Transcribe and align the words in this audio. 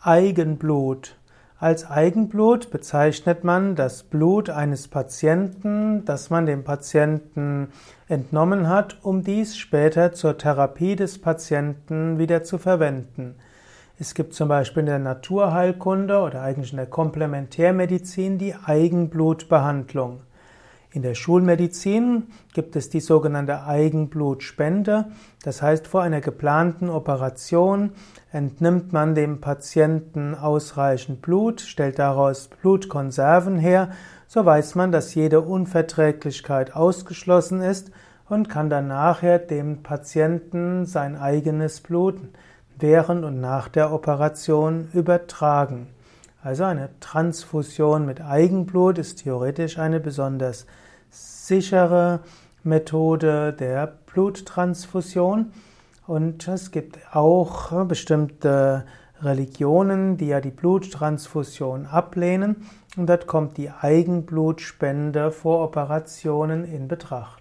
Eigenblut. 0.00 1.16
Als 1.58 1.90
Eigenblut 1.90 2.70
bezeichnet 2.70 3.42
man 3.42 3.74
das 3.74 4.04
Blut 4.04 4.48
eines 4.48 4.86
Patienten, 4.86 6.04
das 6.04 6.30
man 6.30 6.46
dem 6.46 6.62
Patienten 6.62 7.72
entnommen 8.06 8.68
hat, 8.68 8.98
um 9.02 9.24
dies 9.24 9.56
später 9.56 10.12
zur 10.12 10.38
Therapie 10.38 10.94
des 10.94 11.20
Patienten 11.20 12.16
wieder 12.20 12.44
zu 12.44 12.58
verwenden. 12.58 13.34
Es 13.98 14.14
gibt 14.14 14.34
zum 14.34 14.48
Beispiel 14.48 14.82
in 14.82 14.86
der 14.86 15.00
Naturheilkunde 15.00 16.20
oder 16.20 16.42
eigentlich 16.42 16.70
in 16.70 16.76
der 16.76 16.86
Komplementärmedizin 16.86 18.38
die 18.38 18.54
Eigenblutbehandlung. 18.54 20.20
In 20.90 21.02
der 21.02 21.14
Schulmedizin 21.14 22.28
gibt 22.54 22.74
es 22.74 22.88
die 22.88 23.00
sogenannte 23.00 23.64
Eigenblutspende. 23.64 25.06
Das 25.42 25.60
heißt, 25.60 25.86
vor 25.86 26.00
einer 26.00 26.22
geplanten 26.22 26.88
Operation 26.88 27.92
entnimmt 28.32 28.94
man 28.94 29.14
dem 29.14 29.42
Patienten 29.42 30.34
ausreichend 30.34 31.20
Blut, 31.20 31.60
stellt 31.60 31.98
daraus 31.98 32.48
Blutkonserven 32.48 33.58
her, 33.58 33.90
so 34.26 34.44
weiß 34.44 34.76
man, 34.76 34.90
dass 34.90 35.14
jede 35.14 35.42
Unverträglichkeit 35.42 36.74
ausgeschlossen 36.74 37.60
ist 37.60 37.90
und 38.28 38.48
kann 38.48 38.70
dann 38.70 38.88
nachher 38.88 39.38
dem 39.38 39.82
Patienten 39.82 40.86
sein 40.86 41.16
eigenes 41.16 41.80
Blut 41.80 42.16
während 42.78 43.24
und 43.24 43.40
nach 43.40 43.68
der 43.68 43.92
Operation 43.92 44.88
übertragen. 44.94 45.88
Also 46.48 46.64
eine 46.64 46.88
Transfusion 47.00 48.06
mit 48.06 48.22
Eigenblut 48.22 48.96
ist 48.96 49.22
theoretisch 49.22 49.78
eine 49.78 50.00
besonders 50.00 50.64
sichere 51.10 52.20
Methode 52.62 53.52
der 53.52 53.98
Bluttransfusion. 54.06 55.52
Und 56.06 56.48
es 56.48 56.70
gibt 56.70 57.00
auch 57.14 57.84
bestimmte 57.84 58.86
Religionen, 59.20 60.16
die 60.16 60.28
ja 60.28 60.40
die 60.40 60.50
Bluttransfusion 60.50 61.84
ablehnen. 61.84 62.66
Und 62.96 63.10
dort 63.10 63.26
kommt 63.26 63.58
die 63.58 63.70
Eigenblutspende 63.70 65.30
vor 65.32 65.62
Operationen 65.62 66.64
in 66.64 66.88
Betracht. 66.88 67.37